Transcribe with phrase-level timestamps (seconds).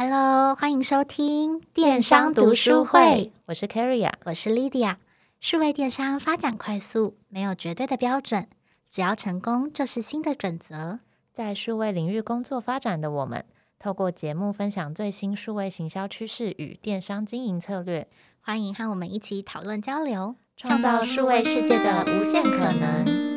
[0.00, 3.32] Hello，欢迎收听电商读书会。
[3.46, 4.94] 我是 Carrie，我是 Lydia。
[5.40, 8.46] 数位电商发展快速，没有绝对的标准，
[8.88, 11.00] 只要成功就是新的准则。
[11.32, 13.44] 在数位领域工作发展的我们，
[13.80, 18.06] 透过节目分享最新数位行销趋势与电商经营策略，
[18.40, 23.27] 欢迎和我们一起讨论交流，创造数位世界的无限可能。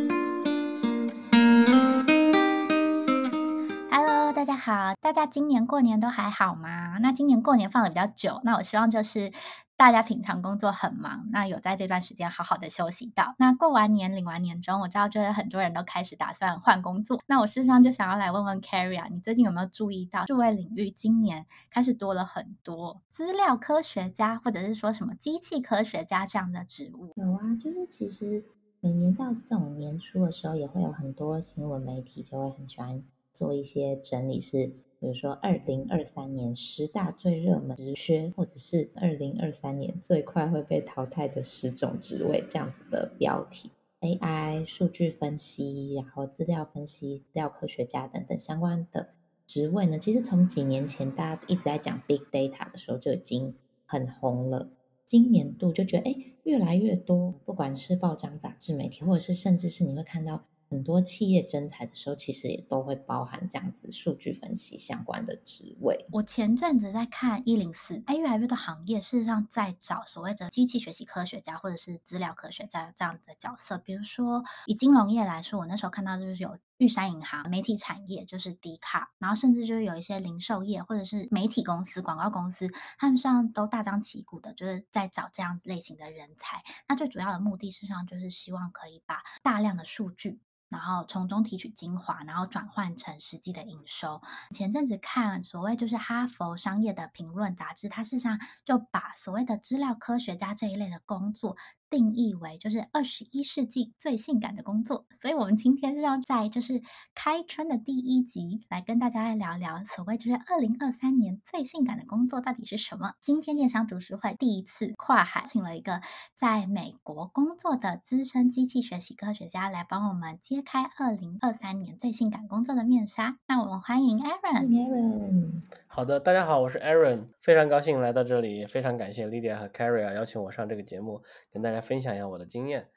[4.63, 6.99] 好，大家今年过年都还好吗？
[6.99, 9.31] 那今年过年放的比较久，那我希望就是
[9.75, 13.33] 大家平常工作很忙，那有在这段时间好好的休息到。
[13.39, 17.19] 那过完年领完年终，我知道就是很多人都开始打算换工作。
[17.25, 27.11] 那我事实上就想要来问问 Carrie 啊，你最近有没有注意到数位领域今年开始多了很多资料科学家，或者是说什么机器科学家这样的职务？
[27.15, 28.45] 有啊，就是其实
[28.79, 33.01] 每年到这种年初的时候，也会有很多新闻媒体就会很喜欢。
[33.33, 34.67] 做一些整理是，
[34.99, 43.71] 比如说二零二三年十大最热门职缺，或者是二零二三年最快会被淘汰的十种职位这样子的标题。
[44.01, 49.09] AI 数据分析，然后资料分析、资料科学家等等相关的
[49.47, 54.69] 职位呢，其实从几年前大家一直在讲 Big Data 的时候就已经很红了。
[55.07, 60.45] 今年度就觉得，哎，越来越多，不管是报章、杂志、媒体，或者是甚至是你会看到。
[60.71, 66.07] 很多企业征才的时候，其实也都会包含这样子数据分析相关的职位。
[66.13, 73.77] 我前阵子在看一零四，哎，越来越多行业事实上在找所谓的机器学习科学家或者是资料科学家这样子的角色。
[73.77, 86.63] 比如说以金融业来说，我那时候看到就是有玉山银行、媒体产业就是 D 卡，然后甚至就是有一些零售业或者是媒体公司、广告公司，他们上都大张旗鼓的，就是在找这样子类型的人才。
[86.87, 90.39] 那最主要的目的，事实上就是希望可以把大量的数据。
[90.71, 94.21] 然后从中提取精华，然后转换成实际的营收。
[94.51, 101.57] 前阵子看所谓就是哈佛商业的评论杂志，它事实上就把所谓的资料科学家这一类的工作。
[101.91, 106.81] 定义为就是二十一世纪最性感的工作，所以我们今天是要在就是
[107.13, 113.15] 开春的第一集来跟大家来聊聊所谓就是二零二三年最性感的工作到底是什么。
[113.21, 115.99] 今天电商读书会第一次跨海请了一个
[116.37, 123.37] 在美国工作的资深机器学习科学家来帮我们揭开二零二三年最性感工作的面纱。
[123.45, 124.67] 那我们欢迎 Aaron。
[124.69, 131.80] Aaron，好的，大家好，我是 Aaron，非常高兴来到这里，也非常感谢 Lydia 和 Carrie 邀请我上这个节目，跟大家。
[131.81, 132.87] 分享一下我的经验。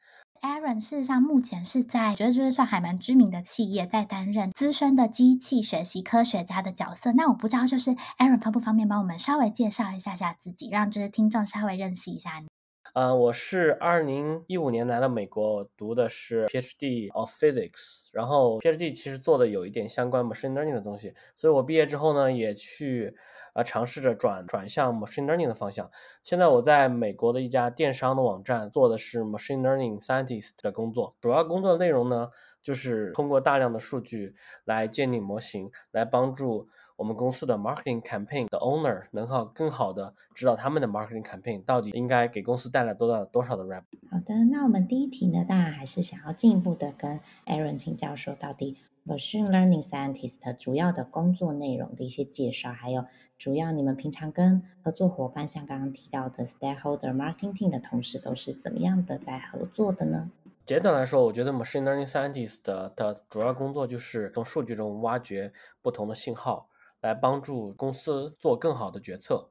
[0.43, 7.12] Aaron 事实上目前是在觉得就是上海蛮知名的企业，在担任资深的机器学习科学家的角色。
[7.12, 12.49] 那我不知道，就是 Aaron 方不方便帮我们稍微介绍一下下自己，让就是听众稍微认识一下你。
[12.93, 23.16] 呃，我是二零一五年来了美国，读的是 PhD of Physics，然后 PhD 其实做的有一点相关 machine learning 的东西，所以我毕业之后呢，也去。
[23.54, 25.91] 啊，尝试着转转向 machine learning 的方向。
[26.22, 34.34] 现在我在美国的一家电商的网站做的是 machine learning scientist 的工作，主要工作内容呢，就是通过大量的数据
[34.65, 43.82] 来建立模型，来帮助我们公司的 marketing campaign 的 owner 能够更好的知道他们的 marketing campaign 到底应该给公司带来多大多少的 rev。
[44.10, 53.04] 好的，那我们第一题呢，当然还是想要进一步的跟 Aaron 请教说，到底 machine learning scientist 主要的工作内容的一些介绍，还有。
[53.37, 60.31] 主要你们平常跟合作伙伴，像刚刚提到的 stakeholder marketing 的同事，都是怎么样的在合作的呢？
[60.65, 66.69] 简单来说，我觉得 machine learning scientist 的主要工作就是从数据中挖掘不同的信号，
[67.00, 69.50] 来帮助公司做更好的决策。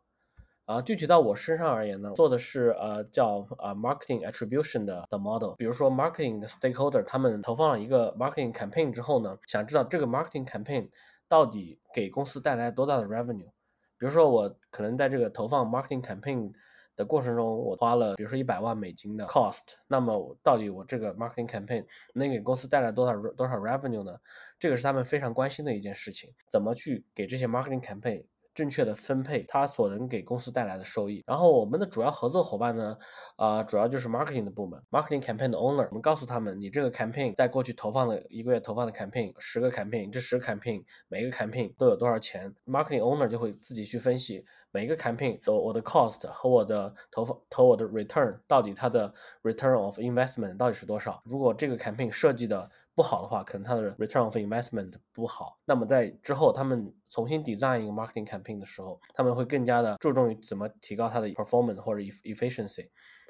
[0.65, 5.55] 啊，具体到我身上而言呢，做的是呃叫呃 marketing attribution 的的 model。
[5.57, 10.89] 比如说 marketing 的 stakeholder，他们投放了一个 marketing campaign 之后呢，想知道这个 marketing campaign
[11.27, 13.51] 到底给公司带来多大的 revenue。
[13.97, 16.51] 比如说，我可能在这个投放 marketing campaign
[16.95, 24.17] 的过程中，我花了比如说一百万美金的 cost，那么到底我这个 marketing campaign 能给公司带来多少多少 revenue 呢？
[24.59, 31.23] 这个是他们非常关心的一件事情，怎么去给这些 marketing campaign 正确的分配它所能给公司带来的收益。
[31.25, 32.97] 然后我们的主要合作伙伴呢，
[33.35, 35.87] 啊、主要就是 marketing 的部门，marketing campaign 的 owner。
[35.89, 48.37] 我们告诉他们，你这个 campaign 在过去投放的一个月投放的 campaign，十个 campaign，这十个 campaign 每个 campaign 都有多少钱？marketing owner 就会自己去分析每个 campaign 的我的 cost 和我的投放投我的 return
[48.47, 51.21] 到底它的 return of investment 到底是多少？
[51.25, 55.59] 如果这个 campaign 设计的不好的话，可能它的 return of investment 不好。
[55.65, 62.89] 那么在之后，他们重新 design 一个 marketing campaign 的时候，他们会更加的注重于怎么提高它的 performance 或者 efficiency。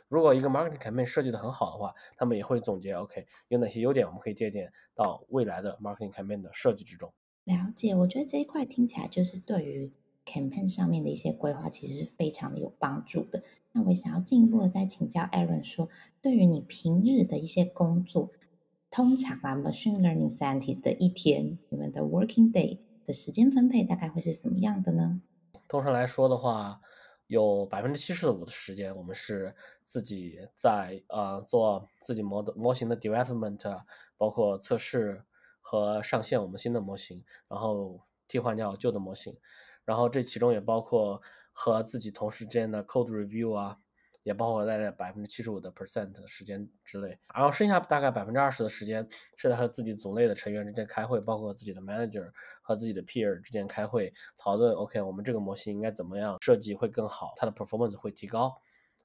[0.10, 7.14] 如果一个 marketing campaign 设计的很好的话，他们也会总结 OK 有哪些优点，我们可以借鉴到未来的 marketing campaign 的设计之中。
[7.46, 9.92] 了解，我觉得这一块听起来就是对于
[10.26, 13.44] campaign 上面的一些规划，其实是非常的有帮助的。
[13.72, 15.90] 那我也想要进一步的再请教 Aaron 说，
[16.22, 18.32] 对于你平日的一些工作，
[18.94, 25.20] 通常啊，machine learning scientist 的一天，你们的 working day 的时间分配大概会是什么样的呢？
[25.68, 26.80] 通常来说的话，
[27.26, 33.82] 有百分之七十五的时间，我们是自己在呃做自己模的模型的 development，
[34.16, 35.24] 包括测试
[35.60, 39.36] 和上线我们新的模型，然后替换掉旧的模型，
[39.86, 41.20] 然后这其中也包括
[41.52, 43.80] 和自己同事之间的 code review 啊。
[44.24, 52.32] 也包括在这百分之七十五的 percent 时间之内，然后剩下大概百分之二十的时间是在和自己组内的成员之间开会，包括自己的 manager
[52.62, 54.74] 和自己的 peer 之间开会讨论。
[54.74, 58.56] OK，我们这个模型应该怎么样设计会更好，它的 performance 会提高。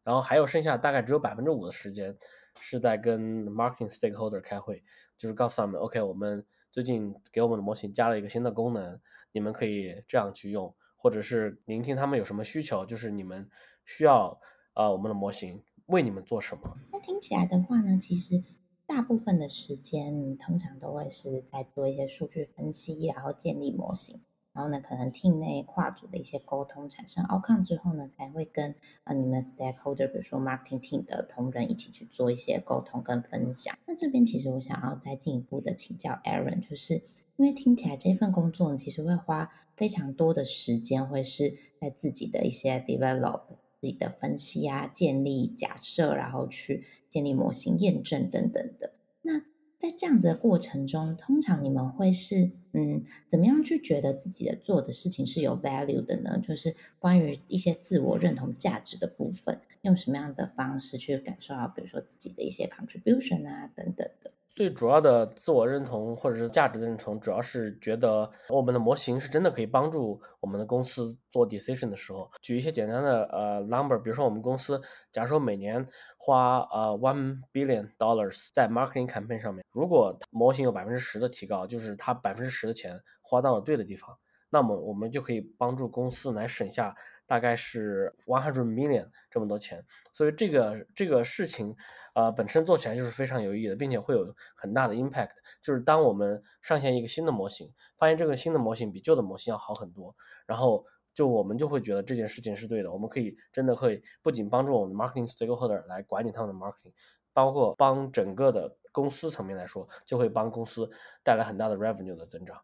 [0.04, 2.16] 然后还有剩下大概只有百分之五的时间
[2.60, 4.84] 是在跟 marketing stakeholder 开会，
[5.16, 9.00] 就是告诉他们 OK，我们最近给我们的模型加了一个新的功能，
[9.32, 13.50] 你们可以这样去用，或者是聆听他们有什么需求，就是你们
[13.84, 14.40] 需要。
[14.78, 16.78] 呃，我们的模型为你们做什么？
[16.92, 18.44] 那听起来的话呢，其实
[18.86, 24.20] 大部分的时间，通常都会是在做一些数据分析，然后建立模型，
[24.52, 33.76] 然后呢，可能 team 内跨组的一些沟通，产生 outcome 之后呢，才会跟呃你们 stakeholder，比如说 marketing team 的同仁一起去做一些沟通跟分享。
[33.84, 37.02] 那这边其实我想要再进一步的请教 Aaron，就是
[37.34, 43.40] 因为听起来这份工作，其实会花非常多的时间，会是在自己的一些 develop。
[43.80, 48.92] 自己的分析啊，建立假设，然后去建立模型、验证等等的。
[49.22, 49.40] 那
[49.76, 56.40] 在这样子的过程中，通常你们会是嗯，怎么样去觉得自己的做的事情是有 value 的呢？
[56.42, 64.32] 就是关于一些自我认同价值的部分，用什么样的方式去感受到，比如说自己的一些 contribution 啊等等的。
[64.58, 72.28] 最主要的自我认同或者是价值的认同，主要是觉得我们的模型是真的可以帮助我们的公司做 decision 的时候。
[72.42, 74.82] 举一些简单的呃 number，比如说我们公司，
[75.12, 84.18] 假如说每年花呃 one billion dollars 在 marketing campaign 上面，如果模型有百分之十的提高，就是它百分之十的钱花到了对的地方，
[84.50, 86.96] 那么我们就可以帮助公司来省下。
[87.28, 89.84] 大概是 one hundred million 这么多钱，
[90.14, 91.76] 所以这个这个事情，
[92.14, 95.32] 呃，本身做起来就是非常有意义的，并且会有很大的 impact。
[95.62, 100.16] 就是当我们上线一个新的模型，发现这个新的模型比旧的模型要好很多，
[100.46, 102.90] 然后就我们就会觉得这件事情是对的。
[102.90, 106.94] 我们可以真的会不仅帮助我们的 marketing stakeholder 来管理他们的 marketing，
[107.34, 110.90] 包括帮整个的公司层面来说，就会帮公司
[111.22, 112.58] 带来很大的 revenue 的增长。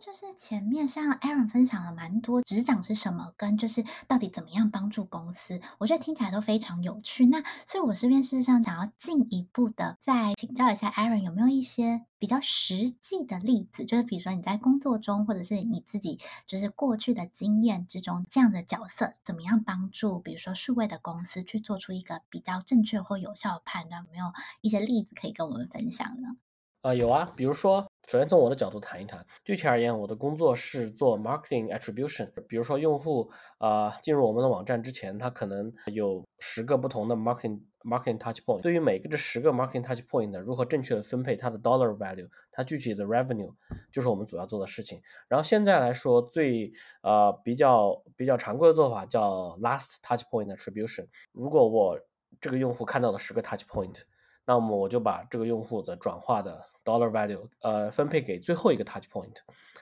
[0.00, 7.26] 就是前面像 Aaron 分享了蛮多职掌是什么，跟就是到底怎么样帮助公司，我觉得听起来都非常有趣。
[7.26, 26.36] 那所以我这边事实上想要进一步的再请教一下 Aaron，有没有一些比较实际的例子，就是比如说你在工作中，或者是你自己就是过去的经验之中，这样的角色怎么样帮助，比如说数位的公司去做出一个比较正确或有效的判断，有没有一些例子可以跟我们分享呢？
[26.82, 27.90] 啊、有啊，比如说。
[28.06, 32.30] 首先从我的角度谈一谈，具体而言，我的工作是做 marketing attribution。
[32.46, 38.60] 比如说，用户啊、呃、进入我们的网站之前，他可能有十个不同的 marketing marketing touch point。
[38.60, 43.52] 对于每个这十个 marketing touch point，如何正确的分配它的 dollar value，它具体的 revenue，
[43.90, 45.02] 就是我们主要做的事情。
[45.26, 51.08] 然后现在来说，最呃比较比较常规的做法叫 last touch point attribution。
[51.32, 51.98] 如果我
[52.40, 54.02] 这个用户看到了十个 touch point，
[54.44, 59.34] 那么我就把这个用户的转化的 dollar value，呃，分配给最后一个 touch point，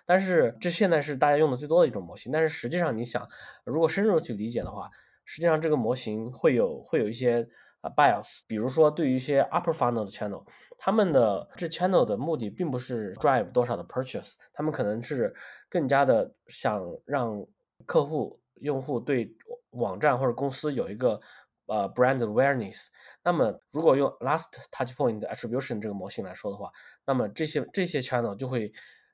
[0.07, 2.33] 但是这现在是大家用的最多的一种模型。
[2.33, 3.29] 但是实际上，你想，
[3.65, 4.91] 如果深入去理解的话，
[5.27, 7.47] 实际上这个模型会有会有一些
[7.83, 8.41] 呃 bias。
[8.47, 10.45] 比如说，对于一些 upper funnel 的 channel，
[10.79, 15.35] 他们的这 channel 的目的并不是 drive 多少的 purchase，他们可能是
[15.69, 17.47] 更加的想让
[17.85, 19.37] 客户用户对
[19.71, 21.21] 网站或者公司有一个。
[21.67, 22.87] 呃，brand awareness。
[23.23, 26.71] 那么，如果用 last touch point attribution 这个模型来说的话，
[27.07, 28.73] 那么这些这些 channel 就会，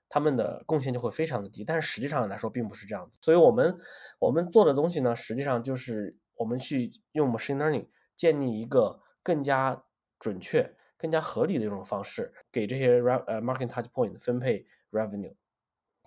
[0.09, 1.65] 他们的贡献就会非常的低。
[1.65, 3.19] 但是实际上来说，并不是这样子。
[3.23, 3.77] 所以我们
[4.19, 9.85] 我们做的东西呢，实际上就是我们去用 machine learning 建立一个更加
[10.19, 15.35] 准确、更加合理的一种方式，给这些 re 呃 marketing touch point 分配 revenue。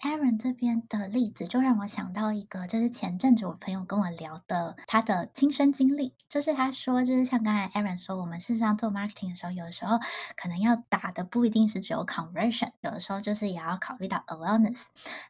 [0.04, 9.98] Aaron 这边的例子就让我想到一个，就是前阵子我朋友跟我聊的他的亲身经历，就是他说，就是像刚才 Aaron 说，我们事实上做 marketing 的时候，有的时候
[10.36, 14.82] 可能要打的不一定是只有 conversion，有的时候就是也要考虑到 awareness。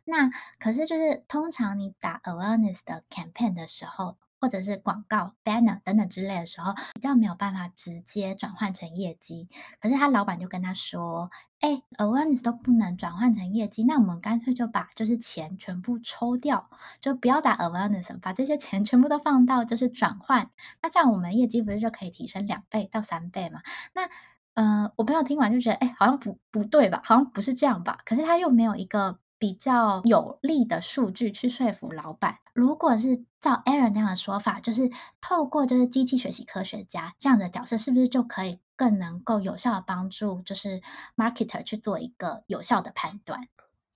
[0.06, 9.48] 那可是就是通常你打 awareness 的 campaign 的时候，或者是广告 banner 等等之类的时候，比较没有办法直接转换成业绩。
[9.80, 11.32] 可是他老板就跟他说
[11.64, 16.70] ：“哎，awareness 都不能转换成业绩，那我们干脆就把就是钱全部抽掉，
[17.00, 20.50] 就不要打 awareness，把这些钱全部都放到就是转换。
[20.82, 23.62] 那这样我们业绩不是就可以提升两倍到三倍吗？
[23.94, 24.10] 那。”
[24.56, 27.02] 嗯、呃，我朋友听完就觉得，哎，好像不不对吧？
[27.04, 27.98] 好像不是这样吧？
[28.06, 32.40] 可是他又没有一个比较有力的数据去说服老板。
[32.54, 40.82] 如果是照 Aaron 这样的说法，就是透过就是机器学习科学家这样的角色，是不是就可以更能够有效的帮助就是
[41.18, 43.50] marketer 去做一个有效的判断？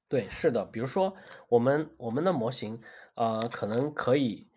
[0.09, 0.65] 对，是的。
[0.65, 1.15] 比如说，
[1.47, 2.81] 我们我们的模型，
[3.15, 4.49] 呃，可能可以。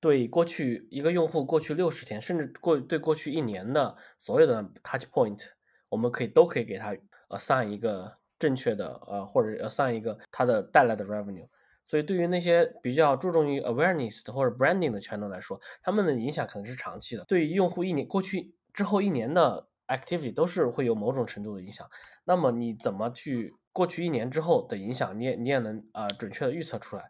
[0.00, 5.42] 对过去一个用户过去六十天，甚至过对过去一年的所有的 touch point，
[5.88, 6.94] 我们可以都可以给他
[7.28, 11.48] assign 一个正确的呃，或者上一个它的带来的 revenue。
[11.84, 17.24] 所以对于那些比较注重于 awareness 或者 branding 的 channel 来说，他们的影响可能是长期的。
[17.26, 21.88] 对于用户一年过去之后一年的 activity 都是会有某种程度的影响。
[22.24, 27.04] 那么你怎么去过去一年之后的影响，你也你也能、呃、准确的预测出来。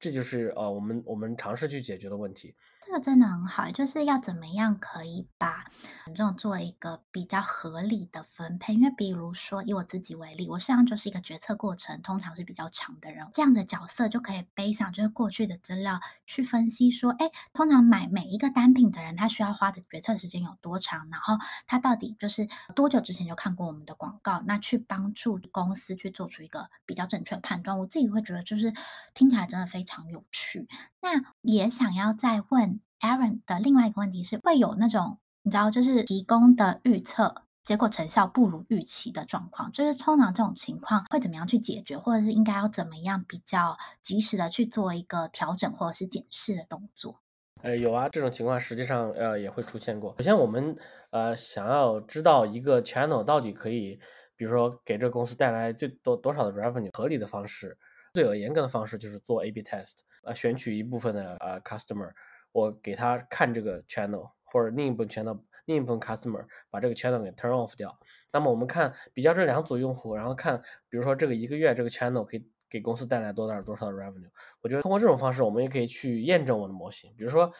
[0.00, 2.54] 这就是呃，我们我们尝试去解决的问题。
[2.80, 5.64] 这个真的很好，就是要怎么样可以把
[6.06, 8.74] 这种做一个比较合理的分配。
[8.74, 27.78] 因为比如说以我自己为例，我实际上就是一个决策过程通常是比较长的人，这样的角色就可以背上就是过去的资料去分析说，哎，通常买每一个单品的人，他需要花的决策时间有多长，然后他到底就是多久之前就看过我们的广告，那去帮助公司去做出一个比较正确的判断。
[27.78, 28.72] 我自己会觉得就是
[29.12, 29.98] 听起来真的非常。
[30.08, 30.68] 有趣，
[31.00, 47.20] 那也想要再问 Aaron 的另外一个问题是，会有那种你知道，就是提供的预测结果成效不如预期的状况，就是通常这种情况会怎么样去解决，或者是应该要怎么样比较及时的去做一个调整或者是检视的动作？
[47.62, 50.14] 呃，有啊，这种情况实际上呃也会出现过。
[50.18, 50.76] 首先，我们
[51.10, 53.98] 呃想要知道一个 channel 到底可以，
[54.36, 57.76] 比如说给这个公司带来最多多少的 revenue，合理的方式。
[58.14, 62.12] 最有严格的方式就是做 A/B test，呃，选取一部分的呃 customer，
[62.52, 67.98] 我给他看这个 channel，或者另一部分 channel，另一部分 customer 把这个 channel 给 turn off 掉。
[68.30, 74.28] 那么我们看比较这两组用户，然后看，比如说这个一个月这个 channel 可以给公司带来多少多少的 revenue。
[74.60, 77.14] 我觉得通过这种方式，我们也可以去验证我的模型。
[77.16, 77.50] 比如说，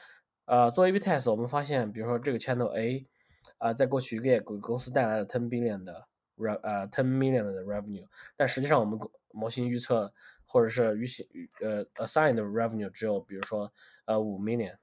[0.45, 3.07] 呃，做 A/B test，我们发现，比如说这个 channel A，
[3.57, 8.99] 啊、在过去一个月给公司带来了 ten billion 的 re 呃 ten million 的 revenue，但实际上我们
[9.31, 10.13] 模型预测。
[10.49, 11.29] 或者是预期
[11.61, 13.71] 呃 assigned revenue 只有比如说
[14.07, 14.75] 呃五 million，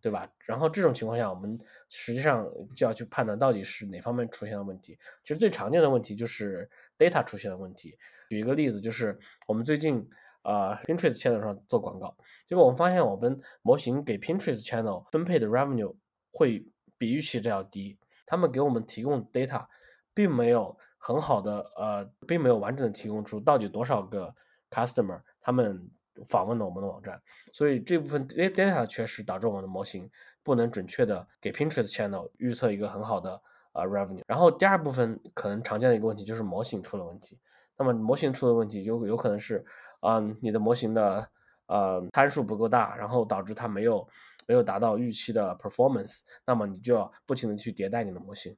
[0.00, 0.30] 对吧？
[0.46, 4.96] 然后这种情况下，我们实际上就要去判断到底是哪方面出现了问题。
[5.24, 7.98] 其实最常见的问题就是 data 出现了问题。
[8.30, 10.08] 举一个例子，就是我们最近
[10.42, 12.16] 啊、呃、Pinterest channel 上做广告，
[12.46, 15.96] 结果我们发现我们模型给 Pinterest channel 分配的 revenue
[16.30, 16.64] 会
[16.96, 17.98] 比预期的要低。
[18.24, 19.66] 他们给我们提供 data
[20.14, 24.32] 并没有很好的呃，并没有完整的提供出到底多少个。
[24.70, 25.90] Customer 他们
[26.26, 27.20] 访问了我们的网站，
[27.52, 30.10] 所以这部分 data 的缺失导致我们的模型
[30.42, 33.40] 不能准确的给 Pinterest channel 预测一个很好的
[33.72, 34.22] 呃 revenue。
[34.26, 37.38] 然后第二部分可能常见的一个问题就是模型出了问题。
[37.76, 39.62] 那么模型出了问题有有可能是，
[40.00, 41.28] 嗯，你的模型的
[41.66, 44.08] 呃参数不够大，然后导致它没有
[44.46, 46.20] 没有达到预期的 performance。
[46.46, 48.56] 那么你就要不停的去迭代你的模型。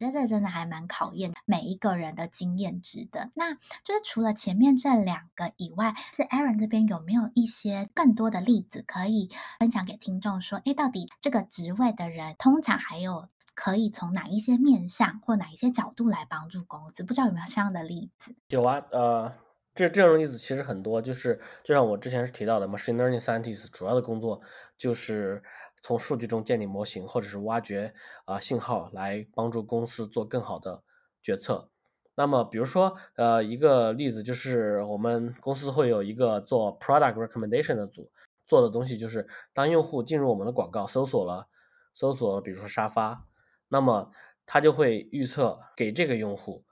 [0.00, 3.30] 我觉得这真的还蛮考验每一个人的经验值的。
[3.34, 10.42] 那就是除了前面这两个以外，是 Aaron 这边有没有一些更多的例子可以分享给听众？
[10.42, 17.04] 说，哎，到底这个职位的人通常还有可以从哪一些面向或哪一些角度来帮助公司？
[17.04, 18.34] 不知道有没有这样的例子？
[18.48, 19.32] 有啊，呃，
[19.76, 24.40] 这这种例子其实很多，就是就像我之前是提到的，machine learning scientist 主要的工作
[24.76, 25.40] 就是。
[25.84, 27.92] 从数据中建立模型，或者是挖掘
[28.24, 30.82] 啊、信号，来帮助公司做更好的
[31.20, 31.68] 决策。
[32.14, 38.10] 那么，比如说，呃，一个例子就是我们公司会有一个做 product recommendation 的组，
[38.46, 41.48] 做的东西就是，当用户进入我们的广告，搜索了，
[41.92, 43.26] 搜索了，比如说沙发，
[43.68, 44.10] 那么
[44.46, 46.64] 他就会预测给这个用户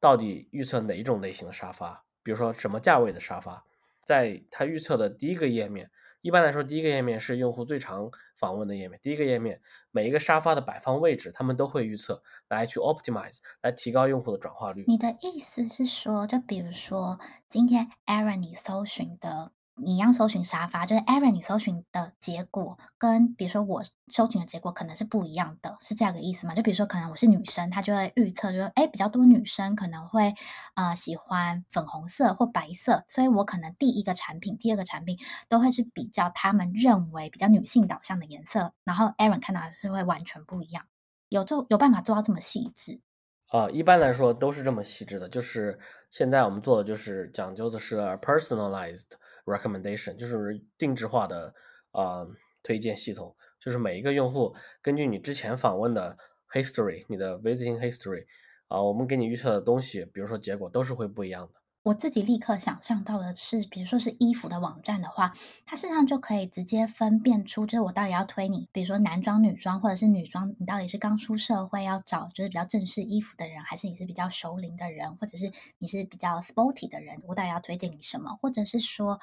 [0.00, 3.64] 到底预测哪一种类型的沙发，比如说什么价位的沙发，
[4.04, 5.88] 在他预测的第一个页面。
[6.22, 8.98] 一般来说，第一个页面是用户最常访问的页面。
[9.02, 9.60] 第一个页面
[9.90, 14.84] 每一个沙发的摆放位置，他们都会预测来去 optimize，来提高用户的转化率。
[14.86, 26.54] 你的意思是说，就比如说今天 Aaron 你搜寻的你一样搜寻沙发，就是 Aaron 你搜寻的结果跟比如说我搜寻的结果可能是不一样的，是这样的意思吗？
[26.54, 30.34] 就比如说可能我是女生，她就会预测就是哎比较多女生可能会
[30.74, 35.18] 呃喜欢粉红色或白色，所以我可能第一个产品、第二个产品
[35.48, 40.84] 都会是比较他们认为比较女性导向的颜色，然后 Aaron 看到的是会完全不一样。
[41.28, 43.00] 有做有办法做到这么细致？
[43.46, 45.28] 啊，一般来说都是这么细致的。
[45.28, 49.06] 就是现在我们做的就是讲究的是 personalized
[49.44, 51.54] recommendation，就是定制化的
[51.92, 52.26] 啊、
[52.62, 53.36] 推荐系统。
[53.58, 56.16] 就是每一个用户根据你之前访问的
[56.50, 58.26] history，你的 visiting history
[58.68, 61.59] 啊、我们给你预测的东西，比如说结果都是会不一样的。
[61.82, 65.32] 我自己立刻想象到的是，比如说是衣服的网站的话，
[65.64, 78.38] 它事实上就可以直接分辨出，就是我到底要推你，比如说男装、女装，或者是女装，你到底是刚出社会要找就是比较正式衣服的人，还是你是比较熟龄的人，或者是你是比较 sporty 的人，我到底要推荐你什么？
[78.42, 79.18] 或者是说，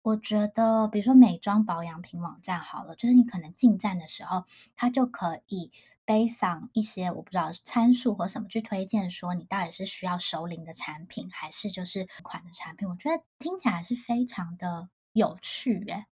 [0.00, 4.44] 我觉得比如说美妆保养品网站好了，就是你可能进站的时候，
[4.76, 5.70] 它就可以。
[6.08, 12.88] Based on 一些我不知道参数或什么去推荐，说你到底是需要熟龄的产品，还是就是款的产品？
[12.88, 16.06] 我觉得听起来是非常的有趣耶。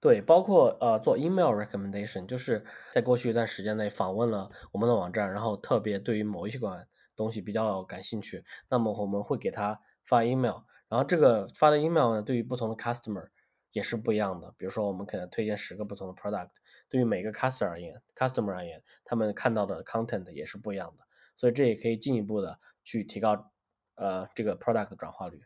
[0.00, 13.28] 对，包括呃做 email recommendation，就是在过去一段时间内访问了我们的网站，然后特别对于某一款东西比较感兴趣，那么我们会给他发 email，然后这个发的 email 呢，对于不同的 customer。
[13.74, 16.50] 也是不一样的，比如说我们可能推荐十个不同的 product，
[16.88, 21.04] 对于每个 customer 而言，customer 而言，他们看到的 content 也是不一样的，
[21.34, 23.50] 所以这也可以进一步的去提高
[23.96, 25.42] 呃这个 product 的转化率。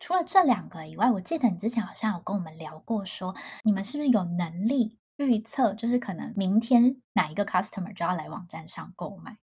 [0.00, 9.38] 除了这两个以外，我记得你之前好像有跟我们聊过说，说你们是不是有能力预测，就是可能明天哪一个 customer 就要来网站上购买？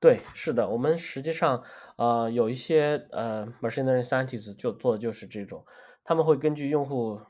[0.00, 1.62] 对，是的，我们实际上
[1.96, 5.64] 呃有一些呃 machine learning scientists 就做的就是这种，
[6.02, 7.20] 他们会根据用户。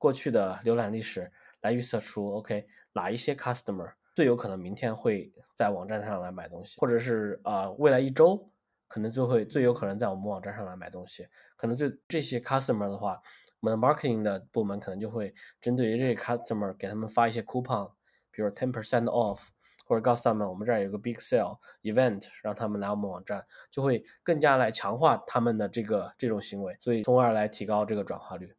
[0.00, 1.30] 过去的浏览历史
[1.60, 8.50] 来预测出，OK，哪一些 customer 最有可能明天会在网站上来买东西，或者是啊、呃，未来一周
[8.88, 11.28] 可能就会最有可能在我们网站上来买东西。
[11.54, 13.20] 可能就这些 customer 的话，
[13.60, 17.92] 我们的 marketing 的部门可能就会针对于这些 customer 给他们发一些 coupon，
[18.30, 19.48] 比如 ten percent off，
[19.84, 28.50] 或者告诉他们我们这儿有个 big sale event，让他们来我们网站，就会更加来强化他们的这个这种行为，所以从而来提高这个转化率。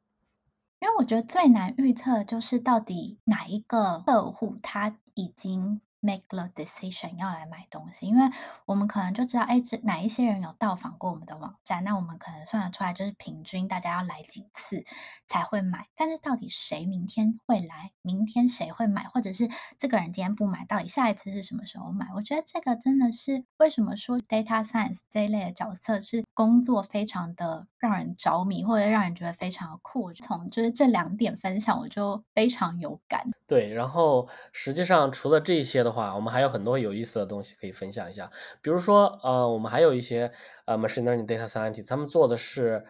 [0.81, 8.27] 因为我觉得最难预测的就是到底哪一个客户他已经 make the decision 要来买东西，因为
[8.65, 14.83] 我们可能就知道，哎，这哪一些人有到访过我们的网站，那我们可能算得出来，就是平均大家要来几次
[15.27, 15.87] 才会买。
[15.96, 22.07] 但是到底谁明天会来，明天谁会买，或者是这个人今天不买，到底下一次是什么时候买？
[22.15, 30.11] 我觉得这个真的是为什么说 data science 这一类的角色是工作非常的让人着迷，或者让人觉得非常的酷。
[30.13, 33.29] 从就是这两点分享，我就非常有感。
[33.46, 35.91] 对，然后实际上除了这些的。
[35.91, 38.31] 话，我们还有很多有意思的东西可以分享一下。
[38.61, 40.31] 比如说，呃，我们还有一些
[40.63, 42.85] 呃，machine learning data scientist，他们做的是，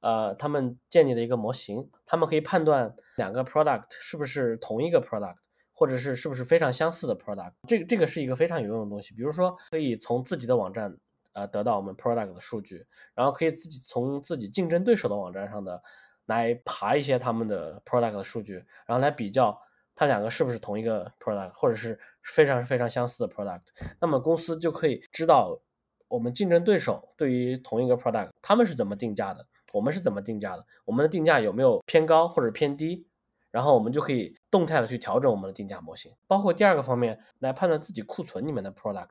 [0.00, 5.36] 呃，他们建立的一个模型，他们可以判断两个 product 是不是同一个 product，
[5.72, 7.52] 或者是是不是非常相似的 product。
[7.66, 9.14] 这个这个是一个非常有用的东西。
[9.14, 10.94] 比如说，可以从自己的网站
[11.32, 15.82] 呃得到我们 product 的数据，然后可以自己从自己竞争对手的网站上的
[16.26, 18.54] 来爬一些他们的 product 的数据，
[18.86, 19.60] 然后来比较。
[19.94, 23.60] 它两个是不是同一个 product，或者是非常非常相似的 product？
[24.00, 25.60] 那么公司就可以知道
[26.08, 33.06] 我们竞争对手对于同一个 product，他们是怎么定价的，我们是怎么定价的，我们的定价有没有偏高或者偏低？
[33.50, 36.10] 然后我们就可以动态的去调整我们的定价模型。
[36.26, 39.10] 包括第二个方面来判断自己库存里面的 product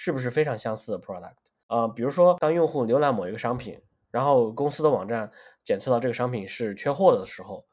[0.00, 1.34] 是不是非常相似的 product。
[1.66, 3.76] 呃，比如说当用户浏览某一个商品，
[4.12, 5.28] 然后公司的网站
[5.64, 7.66] 检测到这个商品是缺货的时候。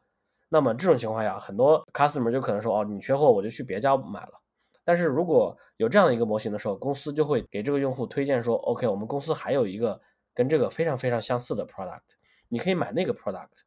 [0.49, 4.41] 那么这种情况下，很多 customer 就可能说，哦，你缺货，我就去别家买了。
[4.83, 10.01] 但是如果有这样的一个模型的时候，公司就会给这个用户推荐说，OK，我们公司还有一个
[10.33, 12.01] 跟这个非常非常相似的 product，
[12.49, 13.61] 你可以买那个 product。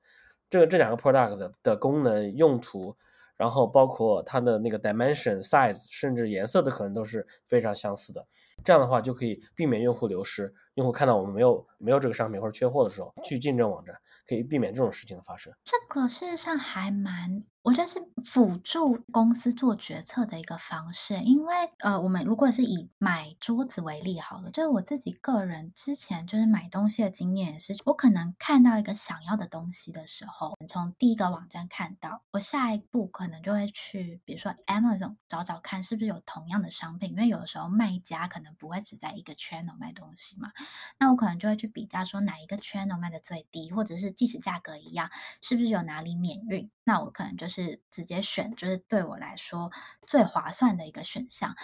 [0.51, 2.97] 这个这两个 product 的功能、用途，
[3.37, 8.27] 然后包括它的那个 dimension、size，甚至颜色的可能都是非常相似的。
[8.65, 10.55] 这样的话就可以避免用户流失。
[10.75, 13.95] 用户看到我们没有没有这个商品或者缺货的时候，去竞争网站。
[14.29, 15.51] 可以避免这种事情的发生。
[15.65, 40.53] 这个事实上还蛮我觉得是辅助公司做决策的一个方式，因为呃，我们如果是以买桌子为例好了，就是我自己个人之前就是买东西的经验也是，我可能看到一个想要的东西的时候，从第一个网站看到，我下一步可能就会去，比如说 Amazon 找找看是不是有同样的商品，因为有的时候卖家可能不会只在一个 channel 卖东西嘛，
[40.99, 45.11] 那我可能就会去比较说哪一个 channel 卖的最低，或者是即使价格一样，
[45.43, 47.59] 是不是有哪里免运，那我可能就是。
[47.59, 49.71] 是直接选，就是对我来说
[50.07, 51.55] 最划算的一个选项。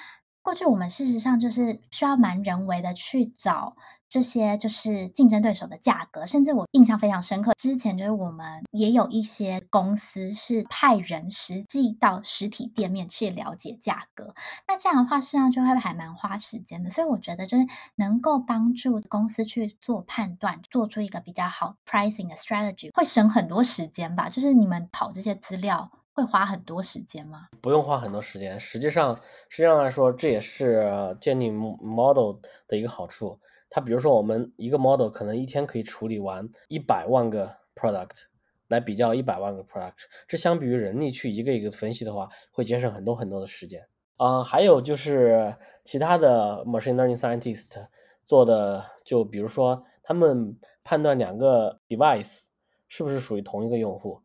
[0.45, 3.77] 过去我们事实上就是需要蛮人为的去找
[4.11, 14.35] 这些就是竞争对手的价格，甚至我印象非常深刻，之前就是我们也有一些公司是派人实际到实体店面去了解价格，
[14.69, 16.91] 那这样的话实际上就会还蛮花时间的。
[16.91, 24.29] 所以我觉得就是能够帮助公司去做判断，做出一个比较好 pricing 的 strategy，会省很多时间吧？
[24.29, 25.91] 就是你们跑这些资料。
[26.15, 27.49] 会花很多时间吗？
[27.61, 29.17] 不用花很多时间，实际上，
[29.49, 32.37] 实际上来说，这也是建立 model
[32.69, 33.41] 的一个好处。
[33.69, 38.27] 它比如说，我们一个 model 可能一天可以处理完一百万个 product，
[38.69, 43.85] 来比较一百万个 product，这相比于人力去一个一个分析的话，会节省很多很多的时间。
[44.17, 47.89] 啊、还有就是其他的 machine learning scientist
[48.25, 52.45] 做的，就比如说他们判断两个 device
[52.87, 54.23] 是不是属于同一个用户。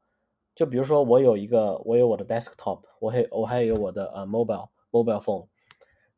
[0.60, 5.48] 就比如说，我有一个，我有我的 desktop，我还我还有我的呃 mobile mobile phone，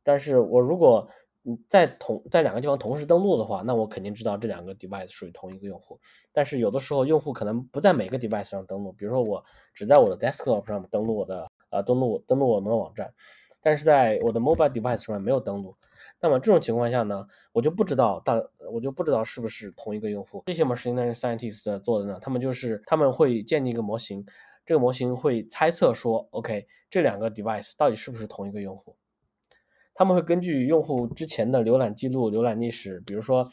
[0.02, 1.08] 但是我如果
[1.44, 6.00] 嗯在同在两个地方同时登录的话，那我肯定知道这两个 device 属于同一个用户。
[6.34, 13.14] 但是有的时候用户可能不在每个 device 上登录，比如说我只在我的 desktop 上登录我的呃登录登录我们的网站，
[13.62, 15.76] 但是在我的 mobile device 上面没有登录。
[16.22, 18.40] 那么这种情况下呢，我就不知道大，
[18.72, 20.44] 我就不知道是不是同一个用户。
[20.46, 24.24] 这些 machine learning scientists 做的呢，他们就是他们会建立一个模型，
[24.64, 28.96] 这个模型会猜测说，OK，这两个 device 到底是不是同一个用户？
[29.96, 33.44] 他们会根据用户之前的浏览记录、浏览历史，比如说，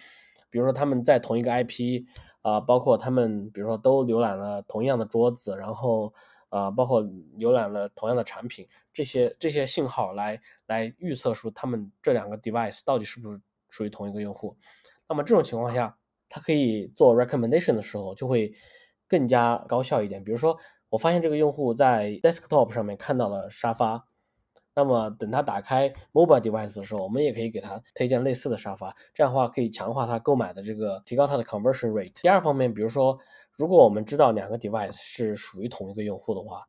[0.50, 2.04] 比如说他们在同一个 IP
[2.42, 6.12] 啊、包括他们比如说都浏览了同样的桌子，然后。
[6.50, 14.56] 啊、包括浏览了同样的产品，这些这些信号来来预测出他们这两个 device 到底是不是属于同一个用户。
[15.08, 18.54] 那么这种情况下，它可以做 recommendation 的时候就会
[19.06, 20.24] 更加高效一点。
[20.24, 20.56] 比如说，
[20.88, 24.06] 我发现这个用户在 desktop 上面看到了沙发，
[24.74, 32.22] 那么等他打开 mobile device 的时候，我们也可以给他推荐类似的沙发，这样的话可以强化他购买的这个，提高他的 conversion rate。
[32.22, 33.18] 第二方面，比如说。
[33.58, 36.64] 如果我们知道两个 device 是属于同一个用户的话，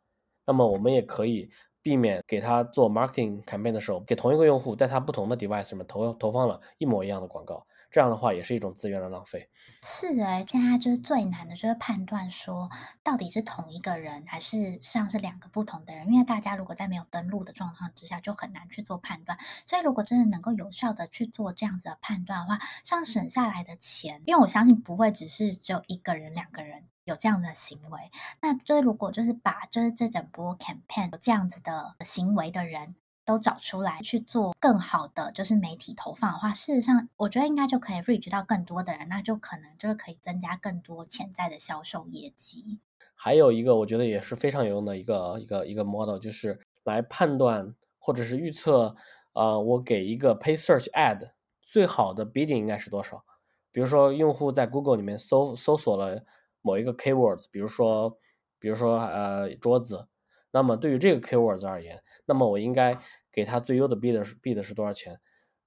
[0.45, 1.47] 那么我们也可以
[1.83, 9.49] 避免给他做 marketing campaign 的时候，给同一个用户在他不同的 device 上面投投放了一模一样的广告，这样的话也是一种资源的浪费。
[9.81, 12.69] 是哎，现在就是最难的就是判断说
[13.01, 19.37] 到底是同一个人还是像是两个不同的人，因为大家如果在没有登录的状况之下，就很难去做判断。
[19.65, 26.83] 所以如果真的能够有效的去做这样子的判断的话，像省下来的钱，因为我相信不会只是只有一个人、两个人。
[27.05, 32.93] 有这样的行为，那这如果就是把就是这整波 campaign 有这样子的行为的人
[33.29, 42.79] 都找出来去做更好的就是媒体投放的话，事实上我觉得应该就可以 reach 到更多的人，那就可能就可以增加更多潜在的销售业绩。
[43.13, 48.95] 还有一个我觉得也是非常有用的一个一个一个 model，就是来判断或者是预测，
[49.33, 53.23] 呃，我给一个 pay search ad 最好的 bidding 应该是多少？
[53.71, 56.25] 比如说用户在 Google 里面搜搜索了。
[56.61, 58.17] 某一个 keywords，比如说，
[58.59, 60.09] 比如说呃桌子，
[60.51, 62.99] 那么对于这个 keywords 而言，那么我应该
[63.31, 65.19] 给他最优的 bid 是 bid 是多少钱？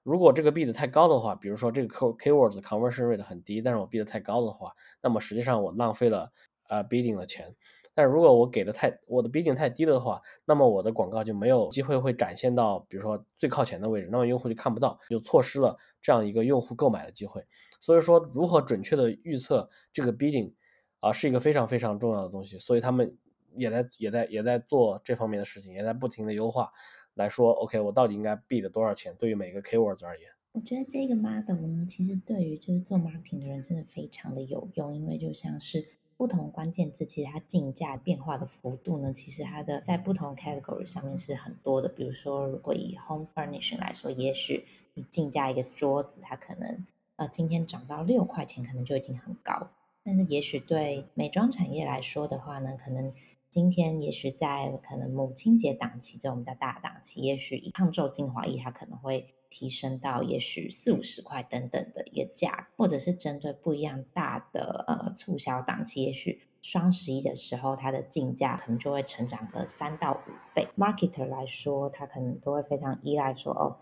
[0.03, 4.73] 如果这个 bid 太高的话，比如说这个 keywords conversion rate 很低，但是我 bid 太高的话，
[5.03, 6.33] 那么实际上我浪费了
[6.69, 7.55] 呃 bidding 的钱。
[7.95, 17.45] 但如果我给的太我的 bidding 太低了的话，那么我的广告就没有机会会展现到比如说最靠前的位置，那么用户就看不到，就错失了这样一个用户购买的机会。
[17.81, 20.53] 所以说，如何准确的预测这个 bidding？
[21.01, 23.19] 啊，是一个非常非常重要的东西，所以他们
[23.57, 26.71] 也在也在也在做这方面的事情，也在不停的优化，
[27.15, 29.15] 来说，OK，我到底应该 bid 多少钱？
[29.19, 41.89] 对于每个 keywords 而言，我觉得这个 model 呢，其实对于就是做 marketing 的人真的非常的有用，因为就像是不同关键字，其实它竞价变化的幅度呢，其实它的在不同 category 上面是很多的。
[41.89, 49.69] 比如说，如果以 home furnishing 来说，也许你竞价一个桌子，它可能呃今天涨到六块钱，可能就已经很高。
[50.05, 53.13] 但是，也许对美妆产业来说的话呢，可能
[53.53, 70.69] 今天也许在可能母亲节档期这种比较大档期，也许一抗皱精华液它可能会提升到也许四五十块等等的一个价，或者是针对不一样大的呃促销档期，也许双十一的时候，它的进价可能就会成长个三到五倍。
[70.79, 73.77] Marketer 来说，他可能都会非常依赖说哦。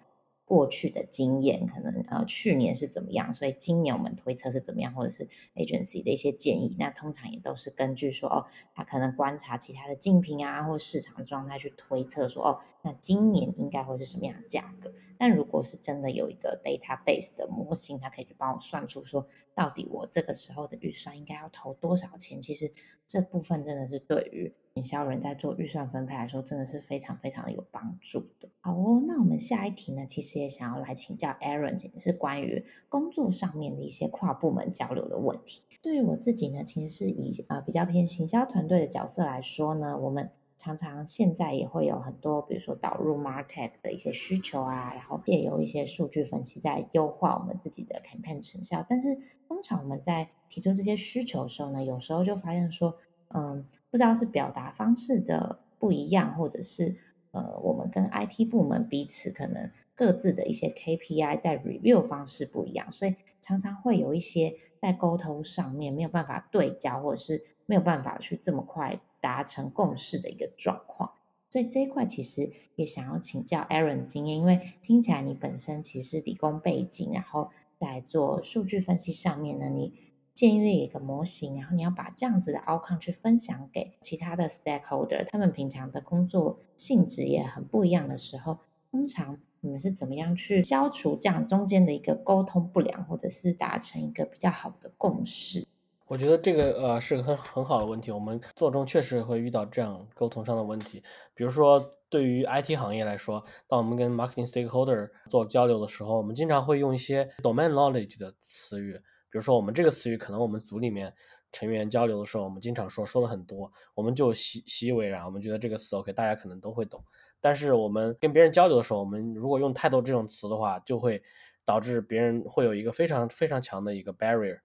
[0.50, 14.92] 过去的经验可能呃去年是怎么样，所以今年我们推测是怎么样，或者是 agency 的一些建议，那通常也都是根据说哦，他可能观察其他的竞品啊，或市场状态去推测说哦，那今年应该会是什么样的价格。
[15.16, 22.72] 但如果是真的有一个 database 的模型，它可以去帮我算出说，到底我这个时候的预算应该要投多少钱，其实
[23.06, 24.52] 这部分真的是对于。
[24.74, 28.48] 营销人在做预算分配来说，真的是非常非常有帮助的。
[28.60, 35.62] 好哦，那我们下一题呢，其实也想要来请教 Aaron，是关于工作上面的一些跨部门交流的问题。
[35.82, 48.86] 对于我自己呢，其实是以呃比较偏行销团队的角色来说呢，我们常常现在也会有很多，比如说导入 MarTech 的一些需求啊，然后借由一些数据分析在优化我们自己的 campaign 成效。
[48.88, 52.94] 但是通常我们在提出这些需求的时候呢，有时候就发现说，
[53.34, 53.66] 嗯。
[53.90, 56.96] 不知道是表达方式的不一样，或者是
[57.32, 71.12] 呃，我们跟 IT 部门彼此可能各自的一些 KPI 在 review 方式不一样，所以常常会有一些在沟通上面没有办法对焦，或者是没有办法去这么快达成共识的一个状况。
[71.48, 80.09] 所以这一块其实也想要请教 Aaron 的经验，因为听起来你本身其实理工背景，然后在做数据分析上面呢，你。
[80.40, 88.56] 建立一个模型，然后你要把这样子的 outcome 去分享给其他的 stakeholder，他们平常的工作性质也很不一样的时候，
[88.90, 95.66] 通常你们是怎么样去消除这样中间的一个沟通不良，或者是达成一个比较好的共识？
[96.06, 101.02] 我觉得这个呃是个很很好的问题，我们做中确实会遇到这样沟通上的问题。
[101.34, 108.98] 比如说对于 IT 行业来说，当我们跟 marketing stakeholder 做交流的时候，我们经常会用一些 domain knowledge 的词语。
[109.30, 111.14] 比如说，我们这个词语可能我们组里面
[111.52, 117.02] 成员交流的时候，我们经常说说的很多，我们就习习以为然，我们觉得这个词 OK，大家可能都会懂。
[117.40, 121.22] 但是我们跟别人交流的时候，我们如果用太多这种词的话，就会
[121.64, 124.58] 导致别人会有一个非常非常强的一个 barrier。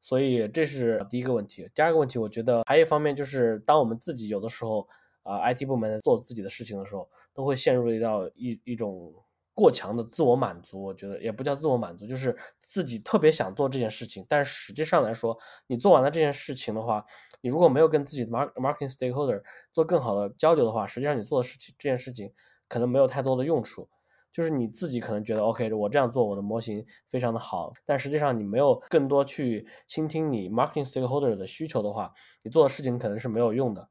[0.00, 1.70] 所以这是第一个问题。
[1.74, 4.86] 第二个问题，我觉得还有一方面就是，当我们自己有的时候
[5.22, 9.14] 啊，，IT 部门在做自己的事情的时候，都会陷入到一一种。
[9.54, 15.38] 过强的自我满足，我觉得也不叫自我满足，就是自己特别想做这件事情，但实际上来说，
[15.68, 17.04] 你做完了这件事情的话，
[17.40, 19.40] 你如果没有跟自己的 marketing stakeholder
[19.72, 22.32] 做更好的交流的话，实际上你做的事情这件事情
[22.68, 23.88] 可能没有太多的用处。
[24.32, 32.12] 就是你自己可能觉得 OK，我这样做我的模型非常的好，但实际上你没有更多去倾听你 marketing stakeholder 的需求的话，
[32.42, 33.88] 你做的事情可能是没有用的。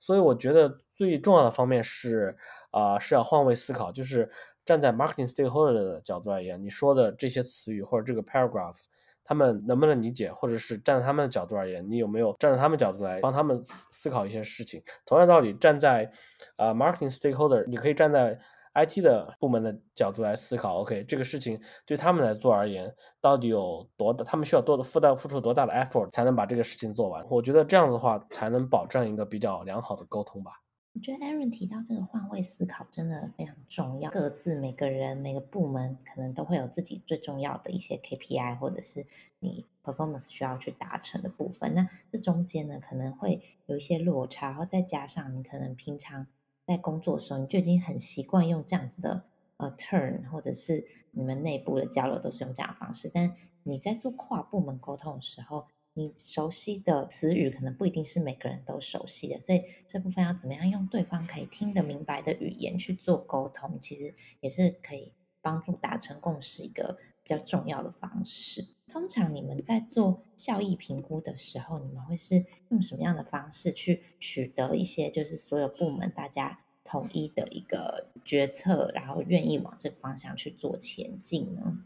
[0.00, 2.36] 所以我觉得最重要的方面是
[2.72, 4.28] 啊、是要换位思考，就是。
[4.64, 8.76] 站在 marketing stakeholder 的角度而言，你说的这些词语或者这个 paragraph，
[9.22, 10.32] 他们能不能理解？
[10.32, 14.82] 或者是站在他们的角度而言，你有没有站在他们角度来帮他们思思考一些事情？
[15.04, 16.10] 同样道理，站在、
[16.56, 18.38] 呃、marketing stakeholder，你可以站在
[18.74, 20.80] IT 的部门的角度来思考。
[20.80, 24.24] OK，这个事情对他们来做而言，到底有多大？
[24.24, 27.24] 他们需要多的付到付出多大的 effort 才能把这个事情做完？
[27.30, 30.50] 我觉得这样子的话，才能保证一个比较良好的沟通吧。
[30.94, 34.08] 我觉得 Aaron 提到这个换位思考真的非常重要。
[34.12, 39.04] 各自每个人每个部门可能都会有自己最重要的一些 KPI，或者是
[39.40, 41.74] 你 performance 需要去达成的部分。
[41.74, 46.28] 那这中间呢，可能会有一些落差，然后再加上你可能平常
[46.64, 49.24] 在工作的时候，你就已经很习惯用这样子的
[49.56, 53.10] 呃 turn，或者是你们内部的交流都是用这样的方式。
[53.12, 68.66] 但你在做跨部门沟通的时候，你熟悉的词语可能不一定是每个人都熟悉的，所以这部分要怎么样用对方可以听得明白的语言去做沟通，其实也是可以帮助达成共识一个比较重要的方式。
[68.88, 81.78] 通常你们在做效益评估的时候，你们会是用什么样的方式去取得一些就是所有部门大家统一的一个决策，然后愿意往这个方向去做前进呢？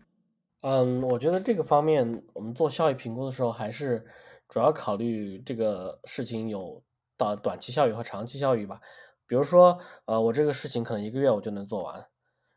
[0.60, 4.04] 嗯，我觉得这个方面，我们做效益评估的时候，还是
[4.48, 6.82] 主要考虑这个事情有
[7.16, 8.80] 到短期效益和长期效益吧。
[9.28, 12.08] 比如说，呃，我这个事情可能一个月我就能做完，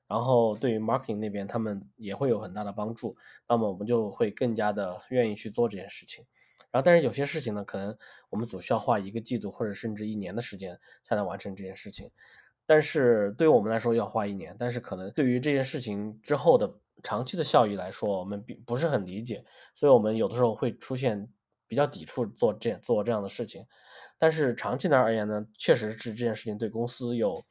[0.08, 3.16] 然后对于 marketing 那边他们也会有很大的帮助，
[3.48, 6.26] 那么我们就会更加的愿意去做这件事情。
[6.72, 7.96] 然后，但是有些事情呢，可能
[8.32, 12.10] 我们组需要花一个季度或者甚至一年的时间才能完成这件事情。
[12.66, 16.80] 但是对于我们来说要花一年，但是可能对于这件事情之后的。
[17.04, 21.32] 长期的效益来说，我们并不是很理解，所以我们有的时候会出现
[21.68, 23.66] 比较抵触做这做这样的事情。
[24.18, 27.44] 但是长期的而言呢，确实是这件事情对公司有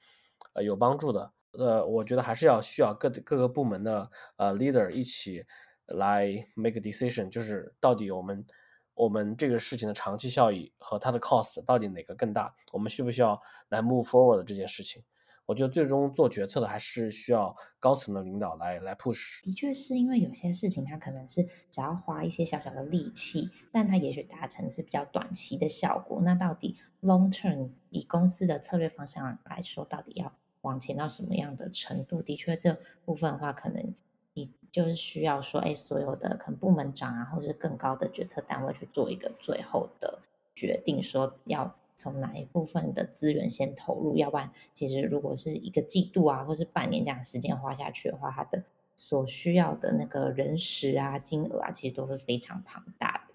[0.54, 1.32] 呃有帮助的。
[1.52, 5.44] 呃，我觉得还是要需要各各个部门的呃 leader 一起
[5.86, 8.46] 来 make a decision，就是到底我们
[8.94, 12.54] 我们这个事情的长期效益和它的 cost 到底哪个更大？
[12.70, 15.02] 我们需不需要来 move forward 这件事情？
[15.50, 19.42] 我觉得最终做决策的还是需要高层的领导来来 push。
[19.42, 26.22] 的确是因为有些事情它可能是只要花一些小小的力气，但它也许达成是比较短期的效果。
[26.22, 32.22] 那到底 long term 以公司的策略方向来说，到底要往前到什么样的程度？
[32.22, 33.96] 的确这部分的话，可能
[34.34, 40.20] 你就是需要说，哎，所有的可能部门长啊，或者更高的决策单位去做一个最后的
[40.54, 44.16] 决定，说要从哪一部分的资源先投入。
[44.16, 48.64] 要不然，其实如果是一个季度啊，或是半年这样时间花下去的话，它的
[48.96, 53.29] 所需要的那个人时啊、金额啊，其实都是非常庞大的。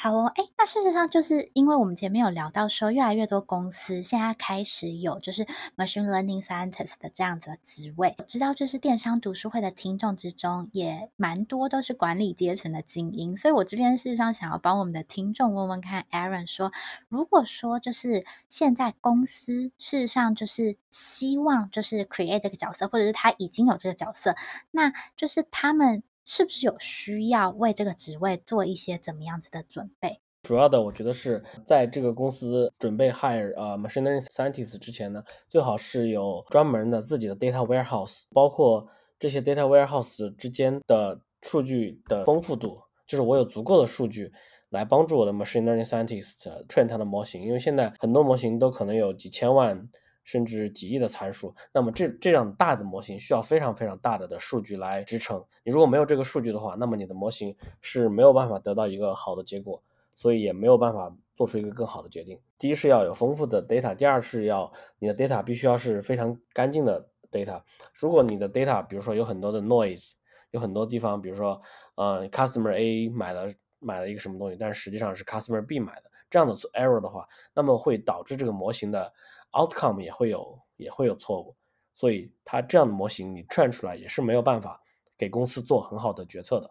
[0.00, 5.44] 好哦，哎，那事实上就是因为我们前面有聊到说，越来越多公司现在开始有就是
[5.76, 8.14] machine learning scientist 的这样子的职位。
[8.18, 16.70] 我知道就是电商读书会的听众之中也蛮多都是管理阶层的精英，所以我这边事实上想要帮我们的听众问问看，Aaron 说，
[17.08, 24.36] 如果说就是现在公司事实上就是希望就是 create 这个角色，或者是他已经有这个角色，
[24.70, 26.04] 那就是他们。
[26.28, 30.20] 是不是有需要为这个职位做一些怎么样子的准备？
[30.42, 38.86] 主要的，我觉得是在这个公司准备 hire 啊、machine learning scientist 之前呢，最好是有专门的自己的 data warehouse，包括
[39.18, 44.30] 这些 data warehouse 之间的数据的丰富度，就是我有足够的数据
[44.68, 49.88] 来帮助我的 machine learning scientist train 它的模型，因为现在很多模型都可能有几千万。
[50.28, 55.42] 甚至几亿的参数，那么这这样大的模型需要非常非常大的的数据来支撑。
[55.64, 59.82] 你如果没有这个数据的话，那么你的模型是没有办法得到一个好的结果，
[60.14, 62.38] 所以也没有办法做出一个更好的决定。
[62.58, 67.62] 第一是要有丰富的 data，第二是要你的 data 必须要是非常干净的 data。
[67.94, 70.12] 如果你的 data 比如说有很多的 noise，
[70.50, 71.58] 有很多地方，比如说
[71.94, 79.10] 呃 customer A 买了买了一个什么东西，但是实际上是 customer B 买的，这样的 error 的话，那么会导致这个模型的。
[79.52, 81.56] Outcome 也会有也会有错误，
[81.94, 84.82] 所以它这样的模型你 train 出来也是没有办法
[85.16, 86.70] 给公司做很好的决策的。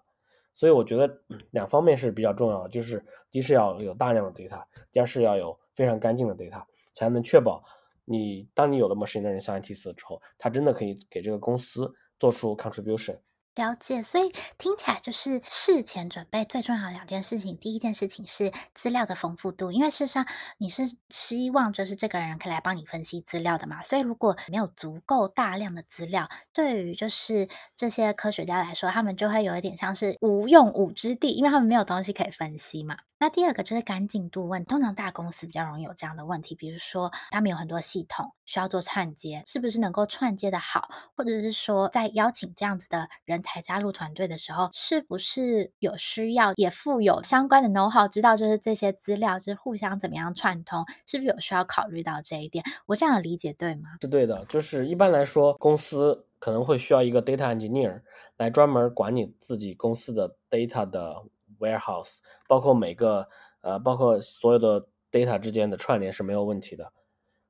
[0.53, 6.63] 所以我觉得两方面是比较重要的，就是第一是要有大量的 data，第二是要有非常干净的 data，
[6.93, 7.63] 才能确保
[8.05, 13.19] 你当你有了 machine learning scientist 之后，它真的可以给这个公司做出 contribution。
[13.57, 17.57] 了解，所以听起来就是事前准备最重要的两件事情。
[17.57, 20.25] 第一件事情是资料的丰富度，因为事实上
[20.57, 23.81] 你是希望就是这个人可以来帮你分析资料的嘛。
[23.81, 32.97] 所以如果没有足够大量的资料，对于就是这些科学家来说，他们就会有一点像是无用武之地，因为他们没有东西可以分析嘛。
[33.19, 52.63] 那第二个就是干净度问，通常大公司比较容易有这样的问题，比如说他们有很多系统需要做串接，是不是能够串接的好，或者是说在邀请这样子的人才加入团队的时候，是不是有需要也附有相关的 know how，知道就是这些资料就是互相怎么样串通，是不是有需要考虑到这一点？
[52.86, 53.97] 我这样的理解对吗？
[54.01, 58.01] 是对的，就是一般来说，公司可能会需要一个 data engineer
[58.38, 61.23] 来专门管理自己公司的 data 的。
[61.59, 63.27] Warehouse 包括每个
[63.61, 66.93] 呃，包括所有的 data 之间的串联是没有问题的，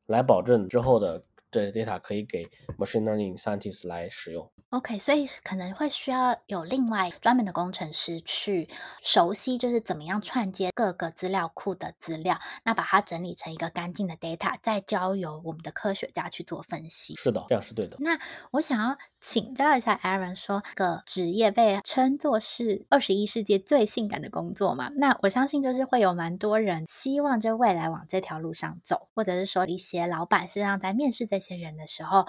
[0.05, 2.45] 来保证之后的这些 data 可以给
[2.77, 4.49] machine learning scientists 来使用。
[4.69, 8.67] OK，所以可能会需要有另外专门的工程师去
[9.01, 17.15] 熟悉，就是怎么样串接各个资料库的资料，那把它整理成一个干净的 data，再交由我们的科学家去做分析。
[17.15, 17.97] 是的，这样是对的。
[17.99, 18.19] 那
[18.51, 18.97] 我想要。
[19.19, 24.89] 请教一下 Aaron，说个职业被称作是二十一世纪最性感的工作嘛？
[24.95, 32.19] 那我相信就是会有蛮多人希望就未来往这条路上走，或者是说一些老板身上在面试这些人的时候，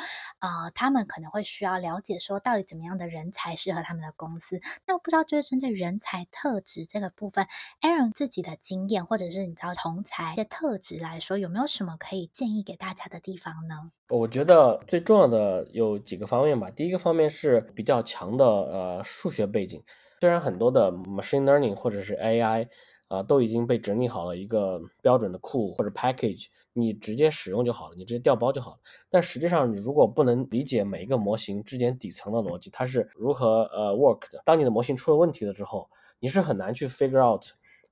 [0.41, 4.61] 呃，他们可能会需要了解说到底怎么样的人才适合他们的公司。
[4.87, 7.47] 那我不知道就是针对人才特质这个部分
[7.81, 13.91] ，Aaron 自己的经验或者是你知道同才的特质来说，有没有什么可以建议给大家的地方呢？
[14.09, 16.71] 我觉得最重要的有几个方面吧。
[16.71, 19.83] 第一一个方面是比较强的呃数学背景，
[20.21, 22.69] 虽然很多的 machine learning 或者是 AI
[23.09, 28.79] 啊、都已经被整理好了一个标准的库或者 package，你直接使用就好了，你直接调包就好了。
[29.09, 35.89] 但实际上你如果不能理解每一个模型之间底层的逻辑，它是如何呃 work 的，当你的模型出了问题了之后，
[36.21, 37.43] 你是很难去 figure out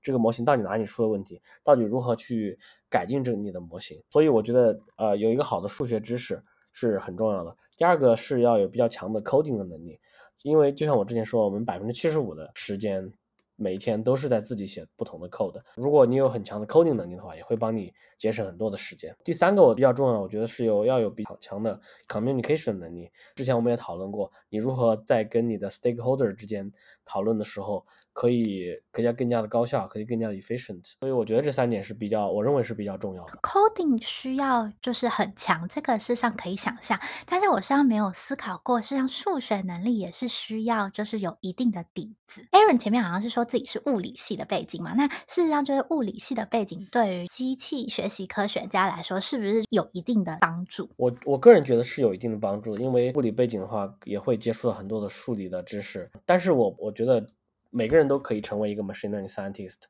[0.03, 2.59] 这个模型到底哪里出了问题，到底如何去
[2.91, 4.03] 改进这个你的模型。
[4.11, 6.43] 所以我觉得呃有一个好的数学知识
[6.77, 7.57] 是很重要的。
[7.79, 9.99] 第二个是要有比较强的 coding 的能力，
[10.43, 13.11] 因为就像我之前说，我们百分之七十五的时间
[13.57, 15.59] 每一天都是在自己写不同的 code。
[15.75, 19.15] 如果你有很强的 coding 能力的话，也会帮你节省很多的时间。
[19.25, 23.11] 第三个我比较重要，我觉得是有要有比较强的 communication 能力。
[23.35, 26.71] 之前我们也讨论过，你如何在跟你的 stakeholder 之间
[27.05, 30.83] 讨论的时候，可以更加更加的高效，可以更加的 efficient。
[30.99, 33.39] 所以我觉得这三点是比较，我认为是比较重要的。
[33.43, 36.99] Coding 需要就是很强，这个事实上可以想象。
[37.27, 42.47] 但是我实际上没有思考过，事实上数学能力也是需要，就是有一定的底子。
[42.53, 50.89] Aaron 前面好像是说自己是物理系的背景嘛，那事实上就是物理系的背景对于机器学习科学家来说，是不是有一定的帮助？
[50.97, 56.11] 我我个人觉得是有一定的帮助，因为物理背景的话也会接触到很多的数理的知识。
[56.25, 57.25] 但是我我觉得。
[57.71, 59.81] 每个人都可以成为一个 machine learning scientist，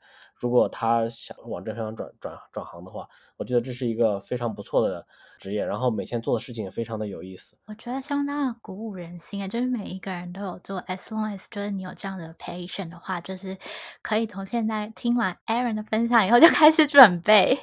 [0.40, 3.06] 如果他想往这方向转转转行的话，
[3.36, 5.06] 我觉得这是一个非常不错的
[5.38, 7.56] 职业，然后每天做的事情也非常的有意思。
[7.66, 13.56] 我觉得相当的鼓舞人心啊，就是每一个人都有做，as long as 就是你有这样的 passion 的话，就是
[14.02, 17.56] 可以从现在听完 Aaron 的分享以后就开始准备。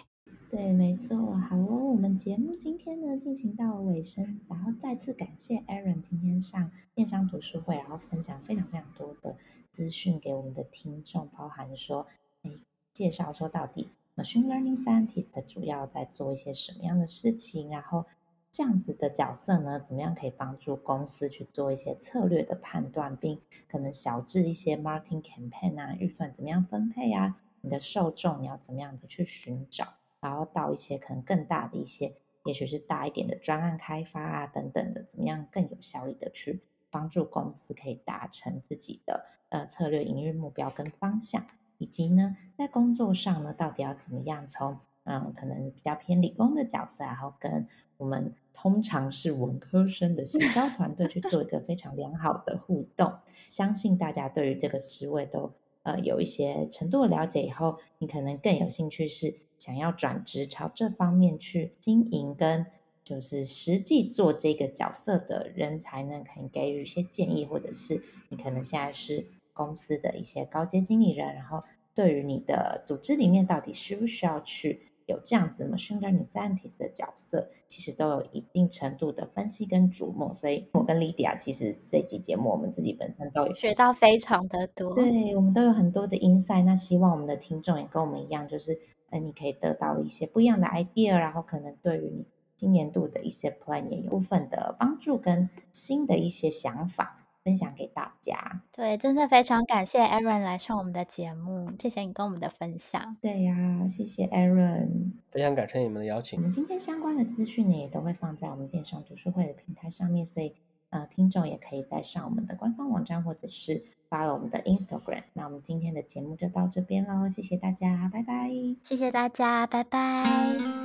[0.53, 1.17] 对，没错，
[1.49, 9.35] 好哦，我们节目今天呢进行到尾声，然后再次感谢 Aaron 今天上电商读书会，然后分享非常非常多的。
[9.71, 12.05] 资讯给我们的听众，包含说，
[12.43, 12.51] 哎，
[12.93, 18.05] 介绍说到底，machine learning scientist 主要在做一些什么样的事情，然后
[18.51, 32.15] 这样子的角色呢，怎么样可以帮助公司去做一些策略的判断，并可能小至一些 marketing campaign 啊，预算怎么样分配啊，你的受众你要怎么样的去寻找，然后到一些可能更大的一些，
[32.45, 39.25] 也许是大一点的专案开发啊等等的，怎么样更有效率的去帮助公司可以达成自己的。
[39.49, 41.45] 呃，策略、营运目标跟方向，
[41.77, 47.67] 以及呢，在工作上呢，到底要怎么样从嗯，可能比较偏理工的角色，然后跟
[47.97, 53.13] 我们通常是文科生的行销团队去做一个非常良好的互动。
[53.49, 55.53] 相信大家对于这个职位都
[55.83, 62.65] 呃有一些程度的了解以后，你可能更有兴趣是想要转职朝这方面去经营，跟
[63.05, 69.27] 就是实际做这个角色的人才呢，可以给予一些建议，或者是你可能现在是。
[69.55, 80.35] 公司的一些高阶经理人，然后对于你的组织里面到底需不需要去有这样子 machine learning scientist 的角色，其实都有一定程度的分析跟琢磨。
[80.41, 86.63] 所以，我跟 Lydia 其实这期节目我们自己本身都有学到非常的多，对，我们都有很多的 insight。
[86.63, 88.79] 那希望我们的听众也跟我们一样，就是
[89.13, 92.25] 呃，你可以得到一些不一样的 idea，然后可能对于你
[92.57, 97.19] 今年度的一些 plan 也有部分的帮助跟新的一些想法。
[97.43, 98.61] 分享给大家。
[98.71, 103.17] 对，真的非常感谢 Aaron 来上我们的节目，谢谢你跟我们的分享。
[103.19, 106.39] 对呀，谢谢 Aaron，非常感谢你们的邀请。
[106.39, 110.55] 我们今天相关的资讯呢，也都会放在我们电商读书会的平台上面，所以
[110.89, 113.83] 呃，听众也可以在上我们的官方网站，或者是
[114.13, 115.23] follow 我们的 Instagram。
[115.33, 118.51] 那我们今天的节目就到这边喽，谢谢大家，拜拜。
[118.83, 120.23] 谢谢大家，拜拜，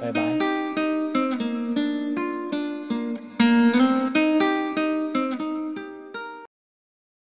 [0.00, 0.67] 拜拜。